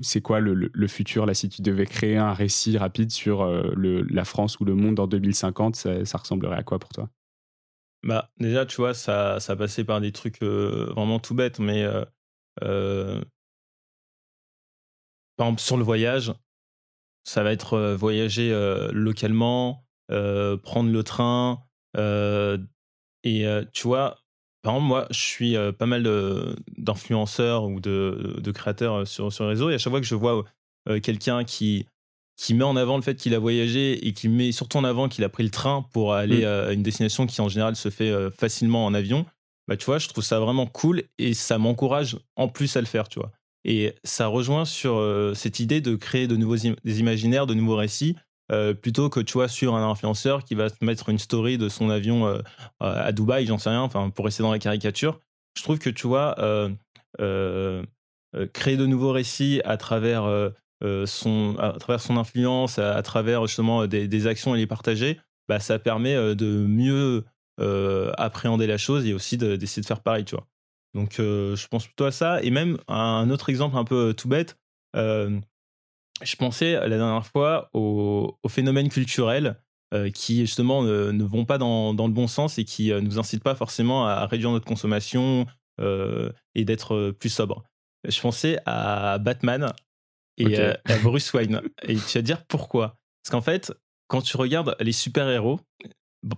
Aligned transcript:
c'est 0.00 0.20
quoi 0.20 0.40
le, 0.40 0.88
futur 0.88 1.26
là 1.26 1.34
si 1.34 1.48
tu 1.48 1.62
devais 1.62 1.86
créer 1.86 2.16
un 2.16 2.32
récit 2.32 2.78
rapide 2.78 3.10
sur 3.10 3.44
le, 3.46 4.02
la 4.02 4.24
France 4.24 4.60
ou 4.60 4.64
le 4.64 4.74
monde 4.74 5.00
en 5.00 5.06
2050 5.06 5.76
ça, 5.76 6.18
ressemblerait 6.18 6.56
à 6.56 6.62
quoi 6.62 6.78
pour 6.78 6.90
toi? 6.90 7.08
Bah 8.02 8.30
déjà 8.38 8.66
tu 8.66 8.76
vois 8.76 8.94
ça 8.94 9.40
ça 9.40 9.56
passait 9.56 9.84
par 9.84 10.00
des 10.00 10.12
trucs 10.12 10.42
vraiment 10.42 11.18
tout 11.18 11.34
bêtes 11.34 11.58
mais 11.58 11.86
par 12.60 12.68
exemple 15.40 15.60
sur 15.60 15.76
le 15.76 15.84
voyage 15.84 16.32
ça 17.24 17.42
va 17.42 17.52
être 17.52 17.94
voyager 17.94 18.50
localement 18.92 19.84
prendre 20.08 20.90
le 20.90 21.02
train 21.02 21.60
et 23.24 23.46
tu 23.72 23.86
vois 23.86 24.25
par 24.66 24.74
exemple, 24.74 24.88
moi, 24.88 25.06
je 25.12 25.20
suis 25.20 25.54
pas 25.78 25.86
mal 25.86 26.02
d'influenceurs 26.76 27.66
ou 27.66 27.78
de, 27.78 28.50
créateurs 28.52 29.06
sur, 29.06 29.32
sur 29.32 29.44
le 29.44 29.50
réseau, 29.50 29.70
et 29.70 29.74
à 29.74 29.78
chaque 29.78 29.92
fois 29.92 30.00
que 30.00 30.06
je 30.06 30.16
vois 30.16 30.44
quelqu'un 31.04 31.44
qui, 31.44 31.86
qui 32.36 32.52
met 32.52 32.64
en 32.64 32.74
avant 32.74 32.96
le 32.96 33.02
fait 33.02 33.14
qu'il 33.14 33.32
a 33.34 33.38
voyagé 33.38 34.08
et 34.08 34.12
qui 34.12 34.28
met 34.28 34.50
surtout 34.50 34.78
en 34.78 34.82
avant 34.82 35.08
qu'il 35.08 35.22
a 35.22 35.28
pris 35.28 35.44
le 35.44 35.50
train 35.50 35.86
pour 35.92 36.14
aller 36.14 36.44
mmh. 36.44 36.48
à 36.48 36.72
une 36.72 36.82
destination 36.82 37.28
qui 37.28 37.40
en 37.40 37.48
général 37.48 37.76
se 37.76 37.90
fait 37.90 38.12
facilement 38.32 38.84
en 38.84 38.92
avion, 38.92 39.24
bah 39.68 39.76
tu 39.76 39.84
vois, 39.84 39.98
je 39.98 40.08
trouve 40.08 40.24
ça 40.24 40.40
vraiment 40.40 40.66
cool 40.66 41.04
et 41.18 41.32
ça 41.32 41.58
m'encourage 41.58 42.18
en 42.34 42.48
plus 42.48 42.76
à 42.76 42.80
le 42.80 42.86
faire, 42.86 43.08
tu 43.08 43.20
vois. 43.20 43.30
Et 43.64 43.94
ça 44.02 44.26
rejoint 44.26 44.64
sur 44.64 45.00
cette 45.36 45.60
idée 45.60 45.80
de 45.80 45.94
créer 45.94 46.26
de 46.26 46.34
nouveaux 46.34 46.56
des 46.56 46.98
imaginaires, 46.98 47.46
de 47.46 47.54
nouveaux 47.54 47.76
récits 47.76 48.16
euh, 48.52 48.74
plutôt 48.74 49.10
que 49.10 49.18
tu 49.18 49.32
vois 49.34 49.48
sur 49.48 49.74
un 49.74 49.90
influenceur 49.90 50.44
qui 50.44 50.54
va 50.54 50.68
mettre 50.80 51.08
une 51.08 51.18
story 51.18 51.58
de 51.58 51.68
son 51.68 51.90
avion 51.90 52.28
euh, 52.28 52.40
à 52.80 53.10
Dubaï, 53.10 53.46
j'en 53.46 53.58
sais 53.58 53.70
rien, 53.70 53.82
enfin 53.82 54.10
pour 54.10 54.24
rester 54.24 54.42
dans 54.42 54.52
la 54.52 54.58
caricature. 54.58 55.20
Je 55.56 55.62
trouve 55.62 55.78
que 55.78 55.90
tu 55.90 56.06
vois 56.06 56.36
euh, 56.38 57.82
créer 58.52 58.76
de 58.76 58.86
nouveaux 58.86 59.12
récits 59.12 59.60
à 59.64 59.76
travers 59.76 60.52
son 61.06 61.56
à 61.58 61.72
travers 61.72 62.00
son 62.00 62.16
influence, 62.16 62.78
à, 62.78 63.02
travers 63.02 63.46
justement 63.46 63.86
des, 63.86 64.26
actions 64.26 64.54
et 64.54 64.58
les 64.58 64.66
partager, 64.66 65.18
bah 65.48 65.58
ça 65.58 65.78
permet 65.78 66.14
de 66.34 66.66
mieux 66.66 67.24
appréhender 68.18 68.66
la 68.66 68.78
chose 68.78 69.06
et 69.06 69.14
aussi 69.14 69.38
d'essayer 69.38 69.82
de, 69.82 69.86
faire 69.86 70.02
pareil, 70.02 70.24
tu 70.24 70.36
vois. 70.36 70.46
Donc 70.94 71.14
je 71.16 71.66
pense 71.68 71.86
plutôt 71.86 72.04
à 72.04 72.12
ça 72.12 72.42
et 72.42 72.50
même 72.50 72.78
un 72.86 73.30
autre 73.30 73.48
exemple 73.48 73.76
un 73.76 73.84
peu 73.84 74.12
tout 74.14 74.28
bête 74.28 74.58
je 76.22 76.36
pensais 76.36 76.72
la 76.72 76.96
dernière 76.96 77.26
fois 77.26 77.70
aux, 77.74 78.38
phénomènes 78.48 78.88
culturels 78.88 79.60
euh, 79.94 80.10
qui 80.10 80.40
justement 80.40 80.82
ne, 80.82 81.22
vont 81.22 81.44
pas 81.44 81.58
dans, 81.58 81.92
le 81.92 82.12
bon 82.12 82.26
sens 82.26 82.58
et 82.58 82.64
qui 82.64 82.88
ne 82.88 82.94
euh, 82.94 83.00
nous 83.00 83.18
incitent 83.18 83.42
pas 83.42 83.54
forcément 83.54 84.06
à, 84.06 84.26
réduire 84.26 84.50
notre 84.50 84.66
consommation 84.66 85.46
euh, 85.80 86.32
et 86.54 86.64
d'être 86.64 87.12
plus 87.12 87.28
sobre. 87.28 87.64
Je 88.06 88.20
pensais 88.20 88.58
à 88.66 89.18
Batman 89.18 89.72
et 90.38 90.58
à 90.58 90.98
Bruce 91.02 91.32
Wayne. 91.32 91.60
Et 91.82 91.96
tu 91.96 92.18
vas 92.18 92.22
dire 92.22 92.44
pourquoi? 92.46 92.98
Parce 93.22 93.32
qu'en 93.32 93.42
fait, 93.42 93.72
quand 94.08 94.22
tu 94.22 94.36
regardes 94.36 94.76
les 94.80 94.92
super-héros, 94.92 95.60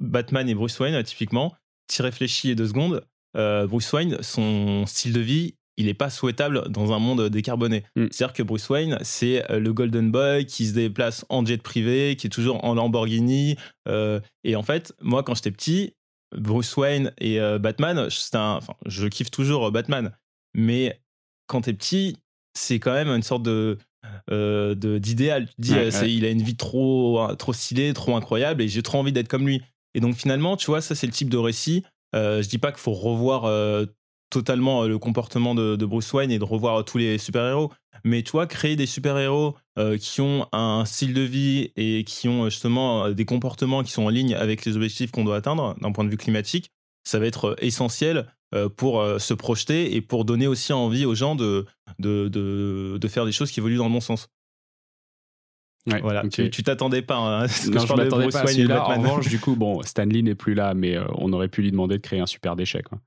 Batman 0.00 0.48
et 0.48 0.54
Bruce 0.54 0.78
Wayne, 0.78 1.02
typiquement, 1.02 1.54
tu 1.92 2.02
réfléchis 2.02 2.54
deux 2.54 2.68
secondes, 2.68 3.06
Bruce 3.34 3.92
Wayne, 3.92 4.22
son 4.22 4.84
style 4.86 5.12
de 5.12 5.20
vie, 5.20 5.54
il 5.76 5.86
n'est 5.86 5.94
pas 5.94 6.10
souhaitable 6.10 6.68
dans 6.68 6.92
un 6.92 6.98
monde 6.98 7.28
décarboné. 7.28 7.84
Mm. 7.96 8.06
C'est-à-dire 8.10 8.32
que 8.32 8.42
Bruce 8.42 8.68
Wayne, 8.68 8.98
c'est 9.02 9.50
euh, 9.50 9.58
le 9.58 9.72
Golden 9.72 10.10
Boy 10.10 10.46
qui 10.46 10.66
se 10.66 10.74
déplace 10.74 11.24
en 11.28 11.44
jet 11.44 11.62
privé, 11.62 12.16
qui 12.16 12.28
est 12.28 12.30
toujours 12.30 12.64
en 12.64 12.74
Lamborghini. 12.74 13.56
Euh, 13.88 14.20
et 14.44 14.56
en 14.56 14.62
fait, 14.62 14.94
moi, 15.00 15.22
quand 15.22 15.34
j'étais 15.34 15.50
petit, 15.50 15.94
Bruce 16.36 16.76
Wayne 16.76 17.12
et 17.18 17.40
euh, 17.40 17.58
Batman, 17.58 18.08
un, 18.34 18.60
je 18.86 19.06
kiffe 19.06 19.30
toujours 19.30 19.70
Batman. 19.70 20.12
Mais 20.54 21.00
quand 21.46 21.62
t'es 21.62 21.72
petit, 21.72 22.16
c'est 22.54 22.78
quand 22.78 22.92
même 22.92 23.08
une 23.08 23.22
sorte 23.22 23.42
de 23.42 23.78
d'idéal. 24.28 25.48
Tu 25.48 25.54
dis, 25.58 25.74
il 26.06 26.24
a 26.26 26.30
une 26.30 26.42
vie 26.42 26.56
trop 26.56 27.26
trop 27.38 27.54
stylée, 27.54 27.92
trop 27.94 28.16
incroyable, 28.16 28.62
et 28.62 28.68
j'ai 28.68 28.82
trop 28.82 28.98
envie 28.98 29.12
d'être 29.12 29.28
comme 29.28 29.46
lui. 29.46 29.62
Et 29.94 30.00
donc 30.00 30.14
finalement, 30.14 30.56
tu 30.58 30.66
vois, 30.66 30.82
ça 30.82 30.94
c'est 30.94 31.06
le 31.06 31.12
type 31.12 31.30
de 31.30 31.38
récit. 31.38 31.84
je 32.12 32.46
dis 32.46 32.58
pas 32.58 32.70
qu'il 32.70 32.80
faut 32.80 32.92
revoir 32.92 33.46
totalement 34.30 34.82
euh, 34.82 34.88
le 34.88 34.98
comportement 34.98 35.54
de, 35.54 35.76
Bruce 35.84 36.12
Wayne 36.12 36.30
et 36.30 36.38
de 36.38 36.44
revoir 36.44 36.84
tous 36.84 36.98
les 36.98 37.18
super-héros. 37.18 37.72
Mais 38.04 38.22
tu 38.22 38.32
vois, 38.32 38.46
créer 38.46 38.76
des 38.76 38.86
super-héros 38.86 39.54
euh, 39.78 39.96
qui 39.96 40.20
ont 40.20 40.46
un 40.52 40.84
style 40.84 41.14
de 41.14 41.22
vie 41.22 41.72
et 41.76 42.04
qui 42.04 42.28
ont 42.28 42.48
justement 42.48 43.06
euh, 43.06 43.12
des 43.12 43.24
comportements 43.24 43.82
qui 43.82 43.92
sont 43.92 44.02
en 44.02 44.08
ligne 44.08 44.34
avec 44.34 44.64
les 44.64 44.76
objectifs 44.76 45.10
qu'on 45.10 45.24
doit 45.24 45.36
atteindre 45.36 45.76
d'un 45.80 45.92
point 45.92 46.04
de 46.04 46.10
vue 46.10 46.16
climatique, 46.16 46.70
ça 47.04 47.18
va 47.18 47.26
être 47.26 47.56
essentiel 47.60 48.26
pour 48.76 49.04
se 49.18 49.34
projeter 49.34 49.96
et 49.96 50.00
pour 50.00 50.24
donner 50.24 50.46
aussi 50.46 50.72
envie 50.72 51.06
aux 51.06 51.16
gens 51.16 51.34
de, 51.34 51.66
de, 51.98 52.28
de, 52.28 53.08
faire 53.08 53.24
des 53.24 53.32
choses 53.32 53.50
qui 53.50 53.58
évoluent 53.58 53.78
dans 53.78 53.88
le 53.88 53.92
bon 53.92 54.00
sens. 54.00 54.28
voilà, 55.86 56.22
tu 56.28 56.62
t'attendais 56.62 57.02
pas 57.02 57.16
hein, 57.16 57.40
à 57.40 57.48
ce 57.48 57.68
que 57.68 57.80
je, 57.80 57.92
m'attendais 57.94 58.28
pas 58.28 58.42
à 58.42 58.46
celui-là. 58.46 58.84
En 58.84 59.00
revanche, 59.00 59.28
du 59.28 59.40
coup, 59.40 59.56
bon, 59.56 59.82
Stanley 59.82 60.22
n'est 60.22 60.36
plus 60.36 60.54
là, 60.54 60.72
mais 60.72 60.96
on 61.16 61.32
aurait 61.32 61.48
pu 61.48 61.62
lui 61.62 61.72
demander 61.72 61.96
de 61.96 62.00
créer 62.00 62.20
un 62.20 62.26
super 62.26 62.54
déchet. 62.54 62.84
Quoi. 62.84 63.00